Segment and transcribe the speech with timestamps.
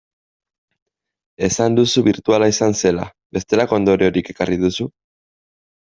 [1.49, 3.07] Esan duzu birtuala izan zela,
[3.39, 4.93] bestelako ondoriorik ekarri dizu?